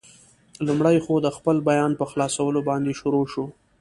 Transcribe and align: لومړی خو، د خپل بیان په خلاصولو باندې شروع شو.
لومړی 0.67 0.97
خو، 1.05 1.13
د 1.21 1.27
خپل 1.37 1.57
بیان 1.69 1.91
په 1.99 2.05
خلاصولو 2.11 2.59
باندې 2.69 2.91
شروع 2.99 3.25
شو. 3.33 3.45